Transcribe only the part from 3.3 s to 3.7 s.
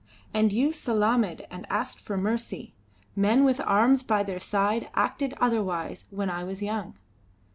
with